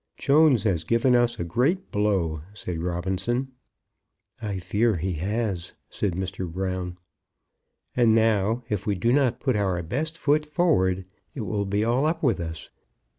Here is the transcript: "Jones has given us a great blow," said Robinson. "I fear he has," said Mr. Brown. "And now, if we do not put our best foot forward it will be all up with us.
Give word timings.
"Jones 0.17 0.63
has 0.63 0.83
given 0.83 1.15
us 1.15 1.37
a 1.39 1.43
great 1.43 1.91
blow," 1.91 2.41
said 2.55 2.79
Robinson. 2.79 3.49
"I 4.41 4.57
fear 4.57 4.97
he 4.97 5.13
has," 5.13 5.73
said 5.91 6.13
Mr. 6.13 6.51
Brown. 6.51 6.97
"And 7.95 8.15
now, 8.15 8.63
if 8.67 8.87
we 8.87 8.95
do 8.95 9.13
not 9.13 9.39
put 9.39 9.55
our 9.55 9.79
best 9.83 10.17
foot 10.17 10.43
forward 10.43 11.05
it 11.35 11.41
will 11.41 11.65
be 11.65 11.83
all 11.83 12.07
up 12.07 12.23
with 12.23 12.39
us. 12.39 12.71